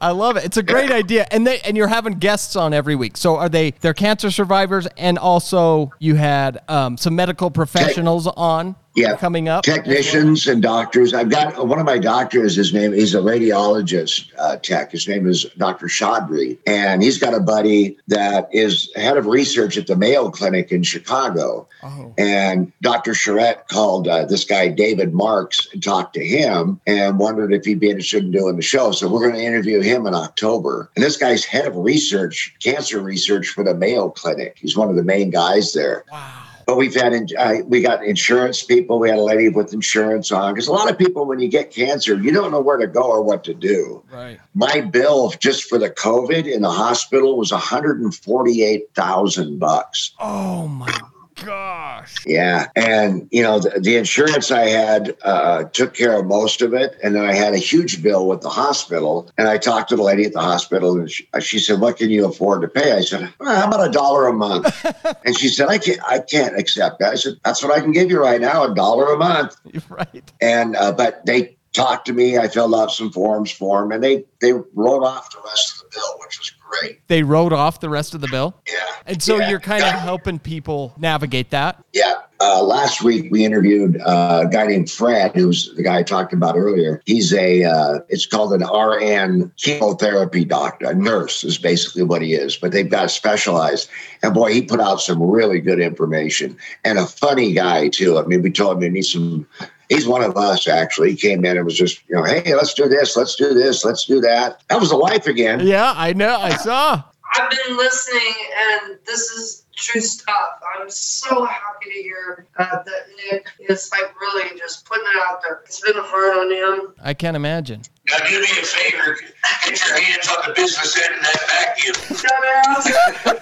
[0.00, 0.44] I love it.
[0.44, 3.16] It's a great idea, and they and you're having guests on every week.
[3.16, 3.72] So are they?
[3.80, 8.76] They're cancer survivors, and also you had um, some medical professionals on.
[8.94, 9.16] Yeah.
[9.16, 9.64] coming up.
[9.64, 11.14] technicians and doctors.
[11.14, 12.56] I've got one of my doctors.
[12.56, 14.92] His name he's a radiologist uh, tech.
[14.92, 15.86] His name is Dr.
[15.86, 20.72] Chaudhry, and he's got a buddy that is head of research at the Mayo Clinic
[20.72, 21.68] in Chicago.
[21.82, 22.14] Oh.
[22.18, 23.14] And Dr.
[23.14, 27.80] Charette called uh, this guy David Marks and talked to him and wondered if he'd
[27.80, 28.92] be interested in doing the show.
[28.92, 30.90] So we're going to interview him in October.
[30.96, 34.58] And this guy's head of research, cancer research for the Mayo Clinic.
[34.60, 36.04] He's one of the main guys there.
[36.10, 36.49] Wow.
[36.66, 38.98] But we've had uh, we got insurance people.
[38.98, 41.70] We had a lady with insurance on because a lot of people, when you get
[41.70, 44.02] cancer, you don't know where to go or what to do.
[44.12, 44.38] Right.
[44.54, 49.58] My bill just for the COVID in the hospital was one hundred and forty-eight thousand
[49.58, 50.12] bucks.
[50.20, 50.96] Oh my
[51.44, 52.14] gosh.
[52.26, 56.74] Yeah, and you know the, the insurance I had uh, took care of most of
[56.74, 59.30] it, and then I had a huge bill with the hospital.
[59.38, 62.10] And I talked to the lady at the hospital, and she, she said, "What can
[62.10, 64.86] you afford to pay?" I said, well, "How about a dollar a month?"
[65.24, 67.92] and she said, "I can't, I can't accept that." I said, "That's what I can
[67.92, 69.56] give you right now, a dollar a month."
[69.88, 70.30] Right.
[70.40, 72.36] And uh, but they talked to me.
[72.38, 75.90] I filled out some forms for them, and they they wrote off the rest of
[75.90, 77.00] the bill, which was great.
[77.08, 78.54] They wrote off the rest of the bill.
[78.66, 78.74] Yeah.
[79.06, 79.50] And so Yeah.
[79.50, 81.82] you're kind of helping people navigate that.
[81.92, 82.14] Yeah.
[82.42, 86.32] Uh, last week we interviewed uh, a guy named Fred, who's the guy I talked
[86.32, 87.02] about earlier.
[87.04, 90.86] He's a, uh, it's called an RN chemotherapy doctor.
[90.88, 93.90] A nurse is basically what he is, but they've got specialized.
[94.22, 98.16] And boy, he put out some really good information and a funny guy too.
[98.18, 99.46] I mean, we told him he needs some.
[99.90, 101.10] He's one of us, actually.
[101.10, 103.84] He came in and was just, you know, hey, let's do this, let's do this,
[103.84, 104.62] let's do that.
[104.68, 105.66] That was a life again.
[105.66, 106.36] Yeah, I know.
[106.38, 107.02] I saw.
[107.34, 110.60] I've been listening, and this is true stuff.
[110.78, 115.42] I'm so happy to hear uh, that Nick is like really just putting it out
[115.42, 115.62] there.
[115.64, 116.94] It's been hard on him.
[117.02, 117.82] I can't imagine.
[118.08, 119.16] Now, do me a favor,
[119.64, 121.94] get your hands on the business end of that vacuum.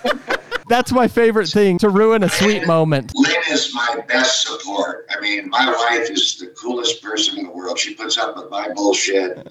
[0.03, 0.25] Dumbass.
[0.69, 3.13] That's my favorite thing to ruin a sweet moment.
[3.15, 5.07] Lynn is my best support.
[5.11, 7.79] I mean, my wife is the coolest person in the world.
[7.79, 9.49] She puts up with my bullshit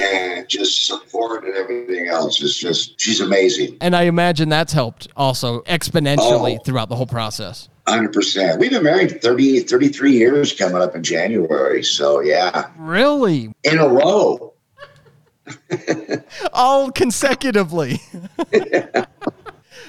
[0.00, 2.42] and just support and everything else.
[2.42, 3.76] It's just, she's amazing.
[3.80, 6.62] And I imagine that's helped also exponentially Oh.
[6.64, 7.68] throughout the whole process.
[7.86, 8.58] 100%.
[8.58, 11.82] We've been married 30, 33 years coming up in January.
[11.84, 13.52] So, yeah, Really?
[13.62, 14.54] in a row.
[16.54, 18.00] All consecutively.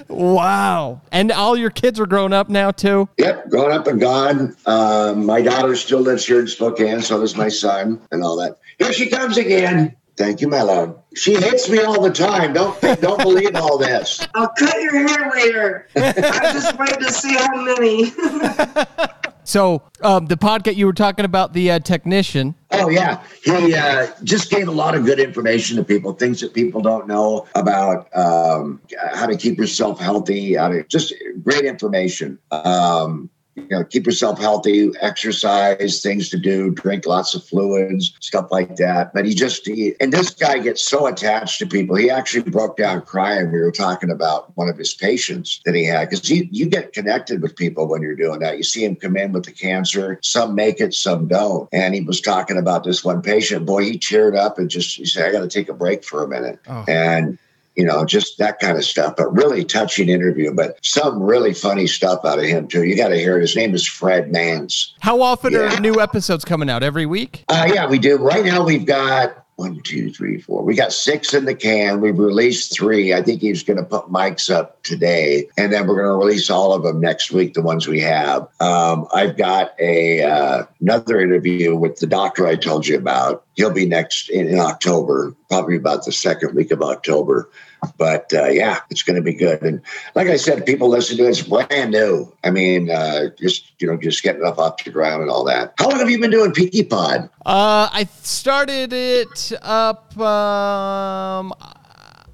[0.08, 1.02] wow.
[1.12, 3.10] And all your kids are grown up now too?
[3.18, 4.56] Yep, grown up and gone.
[4.66, 7.02] Um, my daughter still lives here in Spokane.
[7.02, 8.58] So does my son and all that.
[8.80, 9.96] Here she comes again.
[10.18, 10.98] Thank you, my love.
[11.16, 12.54] She hits me all the time.
[12.54, 14.26] Don't don't believe all this.
[14.36, 15.88] I'll cut your hair later.
[15.96, 18.14] I'm just waiting to see how many.
[19.48, 22.56] So, um, the podcast you were talking about, the uh, technician.
[22.82, 26.54] Oh yeah, he uh, just gave a lot of good information to people, things that
[26.54, 28.82] people don't know about um,
[29.14, 30.56] how to keep yourself healthy.
[30.56, 32.40] How to just great information.
[32.52, 38.52] Um, you know, keep yourself healthy, exercise, things to do, drink lots of fluids, stuff
[38.52, 39.14] like that.
[39.14, 41.96] But he just he, and this guy gets so attached to people.
[41.96, 43.52] He actually broke down crying.
[43.52, 46.94] We were talking about one of his patients that he had because you you get
[46.94, 48.58] connected with people when you're doing that.
[48.58, 50.20] You see him come in with the cancer.
[50.22, 51.70] Some make it, some don't.
[51.72, 53.66] And he was talking about this one patient.
[53.66, 56.24] Boy, he cheered up and just he said, "I got to take a break for
[56.24, 56.84] a minute." Oh.
[56.88, 57.38] And
[57.76, 59.16] you know, just that kind of stuff.
[59.18, 62.84] But really touching interview, but some really funny stuff out of him too.
[62.84, 63.42] You got to hear it.
[63.42, 64.94] His name is Fred Mans.
[65.00, 65.76] How often Yeah.
[65.76, 66.84] are new episodes coming out?
[66.84, 67.44] Every week?
[67.50, 68.18] Uh, yeah, we do.
[68.18, 70.64] Right now, we've got one, two, three, four.
[70.64, 72.02] We got six in the can.
[72.02, 73.14] We've released three.
[73.14, 76.50] I think he's going to put mics up today, and then we're going to release
[76.50, 77.54] all of them next week.
[77.54, 78.48] The ones we have.
[78.60, 83.46] Um, I've got a uh, another interview with the doctor I told you about.
[83.54, 87.50] He'll be next in, in October, probably about the second week of October.
[87.98, 89.62] But uh, yeah, it's going to be good.
[89.62, 89.82] And
[90.16, 91.30] like I said, people listen to it.
[91.30, 92.32] It's brand new.
[92.44, 95.74] I mean, uh, just you know, just getting it off the ground and all that.
[95.78, 97.30] How long have you been doing Peaky Pod?
[97.46, 100.18] Uh, I started it up.
[100.18, 101.54] Um,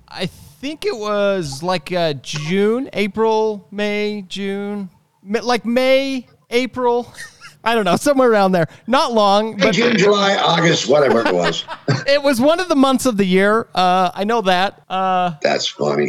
[0.08, 4.90] I think it was like uh, June, April, May, June,
[5.24, 7.12] like May, April.
[7.64, 8.68] I don't know, somewhere around there.
[8.88, 11.64] Not long, but June, July, August, whatever it was.
[12.08, 13.68] it was one of the months of the year.
[13.76, 14.84] Uh, I know that.
[14.90, 16.08] Uh, That's funny.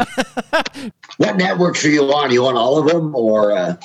[1.19, 2.31] what networks are you on?
[2.31, 3.77] You on all of them, or uh,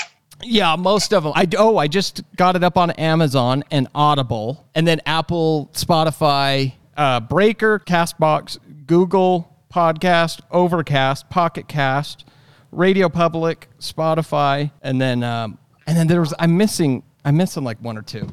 [0.43, 1.34] yeah, most of them.
[1.36, 6.73] I oh, I just got it up on Amazon and Audible, and then Apple, Spotify,
[6.95, 12.25] uh, Breaker, Castbox, Google Podcast, Overcast, Pocket Cast,
[12.71, 17.77] Radio Public, Spotify, and then um, and then there was I'm missing I'm missing like
[17.83, 18.25] one or two,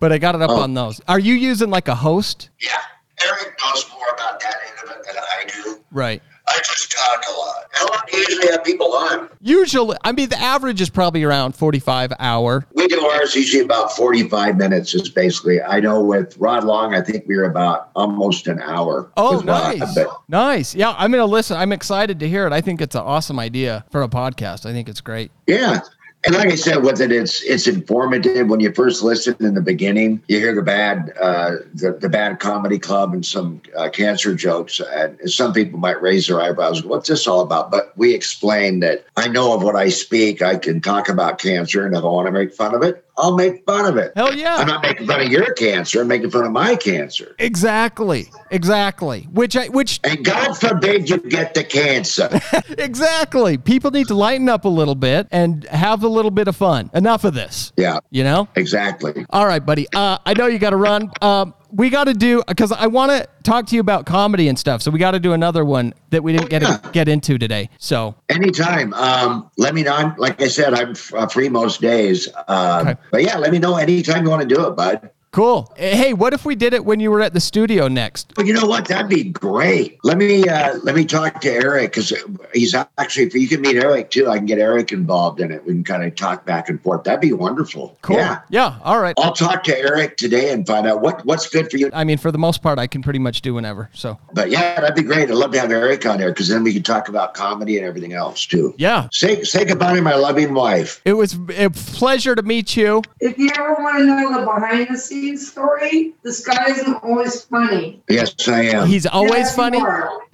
[0.00, 0.62] but I got it up oh.
[0.62, 1.02] on those.
[1.06, 2.48] Are you using like a host?
[2.58, 2.78] yeah?
[3.22, 5.84] Eric knows more about that end of it than I do.
[5.90, 6.22] Right.
[6.46, 7.64] I just talk a lot.
[7.72, 9.28] How long do you usually have people on?
[9.42, 12.64] Usually, I mean, the average is probably around 45 hour.
[12.72, 14.94] We do ours usually about forty-five minutes.
[14.94, 15.60] Is basically.
[15.60, 19.10] I know with Rod Long, I think we were about almost an hour.
[19.18, 19.98] Oh, Rod, nice.
[20.28, 20.74] Nice.
[20.74, 21.58] Yeah, I'm going to listen.
[21.58, 22.54] I'm excited to hear it.
[22.54, 24.64] I think it's an awesome idea for a podcast.
[24.64, 25.30] I think it's great.
[25.46, 25.80] Yeah.
[26.24, 28.48] And like I said, with it, it's it's informative.
[28.48, 32.40] When you first listen in the beginning, you hear the bad uh, the, the bad
[32.40, 36.82] comedy club and some uh, cancer jokes, and some people might raise their eyebrows.
[36.82, 37.70] What's this all about?
[37.70, 40.42] But we explain that I know of what I speak.
[40.42, 43.64] I can talk about cancer, and I want to make fun of it, I'll make
[43.66, 44.12] fun of it.
[44.16, 44.56] Hell yeah.
[44.56, 46.00] I'm not making fun of your cancer.
[46.00, 47.34] I'm making fun of my cancer.
[47.38, 48.26] Exactly.
[48.50, 49.22] Exactly.
[49.32, 52.28] Which I which And God forbid you get the cancer.
[52.78, 53.58] exactly.
[53.58, 56.90] People need to lighten up a little bit and have a little bit of fun.
[56.94, 57.72] Enough of this.
[57.76, 58.48] yeah, You know?
[58.56, 59.26] exactly.
[59.30, 59.86] All right, buddy.
[59.94, 61.10] Uh, I know you got to run.
[61.20, 64.58] Um, we got to do because I want to talk to you about comedy and
[64.58, 64.82] stuff.
[64.82, 66.78] So we got to do another one that we didn't get Yeah.
[66.92, 67.68] get into today.
[67.78, 68.94] So Anytime.
[68.94, 70.14] Um, let me know.
[70.18, 72.28] Like I said, I'm uh, free most days.
[72.48, 73.00] Um, Okay.
[73.10, 75.10] But yeah, let me know anytime you want to do it, bud.
[75.30, 75.70] Cool.
[75.76, 78.32] Hey, what if we did it when you were at the studio next?
[78.34, 78.88] But you know what?
[78.88, 79.98] That'd be great.
[80.02, 82.12] Let me uh, let me talk to Eric because
[82.54, 83.26] he's actually.
[83.26, 85.64] If you can meet Eric too, I can get Eric involved in it.
[85.66, 87.04] We can kind of talk back and forth.
[87.04, 87.98] That'd be wonderful.
[88.00, 88.16] Cool.
[88.16, 88.40] Yeah.
[88.48, 88.78] Yeah.
[88.82, 89.14] All right.
[89.18, 91.90] I'll talk to Eric today and find out what what's good for you.
[91.92, 93.90] I mean, for the most part, I can pretty much do whenever.
[93.92, 95.28] So, But yeah, that'd be great.
[95.28, 97.86] I'd love to have Eric on there because then we can talk about comedy and
[97.86, 98.74] everything else too.
[98.78, 99.08] yeah.
[99.12, 101.02] Say say goodbye to my loving wife.
[101.04, 103.02] It was a pleasure to meet you.
[103.20, 107.42] If you ever want to know the behind the scenes story, this guy isn't always
[107.42, 108.02] funny.
[108.08, 108.86] Yes, I am.
[108.86, 109.80] He's always Yes, funny.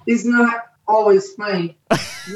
[0.05, 1.77] He's not always funny.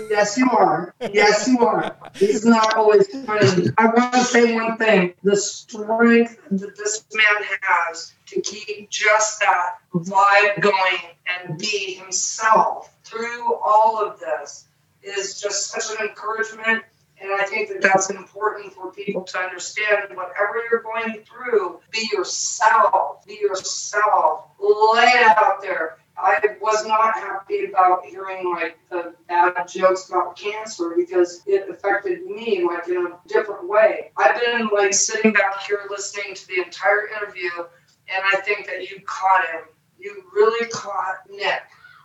[0.10, 0.94] yes, you are.
[1.12, 1.96] Yes, you are.
[2.16, 3.68] He's not always funny.
[3.78, 9.40] I want to say one thing: the strength that this man has to keep just
[9.42, 14.68] that vibe going and be himself through all of this
[15.04, 16.84] is just such an encouragement.
[17.22, 20.10] And I think that that's important for people to understand.
[20.10, 23.26] Whatever you're going through, be yourself.
[23.26, 24.46] Be yourself.
[24.60, 25.98] Lay it out there.
[26.22, 32.26] I was not happy about hearing like the bad jokes about cancer because it affected
[32.26, 34.12] me like in a different way.
[34.18, 38.90] I've been like sitting back here listening to the entire interview, and I think that
[38.90, 39.62] you caught him.
[39.98, 41.62] You really caught Nick.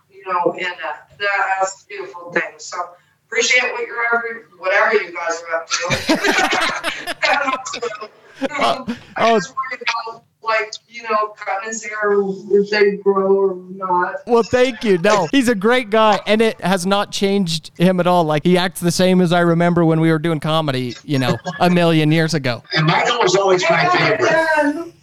[0.09, 1.59] You know, in uh, that.
[1.59, 2.53] That's a beautiful thing.
[2.57, 2.77] So
[3.35, 5.85] appreciate what you're whatever you guys are up to.
[8.41, 8.83] Uh,
[9.15, 9.37] I oh.
[9.37, 12.11] just worry about like you know cutting his hair
[12.51, 14.15] if they grow or not.
[14.27, 14.97] Well, thank you.
[14.97, 18.25] No, he's a great guy, and it has not changed him at all.
[18.25, 21.37] Like he acts the same as I remember when we were doing comedy, you know,
[21.61, 22.61] a million years ago.
[22.73, 24.93] And Michael was always my favorite.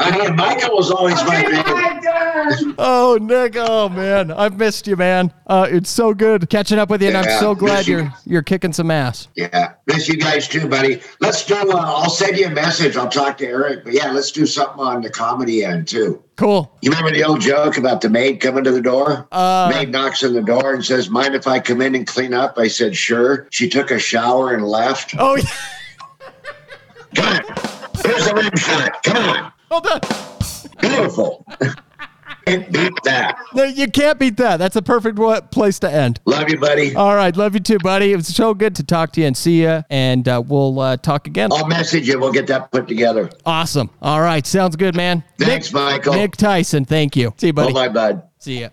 [0.00, 2.74] I mean, Michael was always my favorite.
[2.78, 3.56] Oh, Nick.
[3.56, 5.32] Oh man, I've missed you, man.
[5.46, 7.98] Uh, it's so good catching up with you, and I'm so glad you.
[7.98, 9.28] you're you're kicking some ass.
[9.34, 11.00] Yeah, miss you guys too, buddy.
[11.20, 11.56] Let's do.
[11.56, 12.96] Uh, I'll send you a message.
[12.96, 13.84] I'll talk to Eric.
[13.84, 16.22] But yeah, let's do something on the comedy end too.
[16.36, 16.72] Cool.
[16.82, 19.26] You remember the old joke about the maid coming to the door?
[19.32, 22.32] Uh, maid knocks on the door and says, "Mind if I come in and clean
[22.32, 25.14] up?" I said, "Sure." She took a shower and left.
[25.18, 25.44] Oh, yeah.
[27.14, 27.67] Come on,
[28.08, 29.02] here's the rim shot.
[29.04, 30.00] Come on, hold on.
[30.80, 31.46] beautiful.
[32.46, 33.38] Can't beat that.
[33.54, 34.56] No, you can't beat that.
[34.56, 35.18] That's a perfect
[35.50, 36.18] place to end.
[36.24, 36.94] Love you, buddy.
[36.94, 38.12] All right, love you too, buddy.
[38.12, 40.96] It was so good to talk to you and see you, and uh, we'll uh,
[40.96, 41.52] talk again.
[41.52, 42.18] I'll message you.
[42.18, 43.30] We'll get that put together.
[43.44, 43.90] Awesome.
[44.00, 45.22] All right, sounds good, man.
[45.38, 46.14] Thanks, Nick, Michael.
[46.14, 47.34] Nick Tyson, thank you.
[47.36, 47.74] See you, buddy.
[47.74, 48.22] Bye, bud.
[48.38, 48.68] See ya.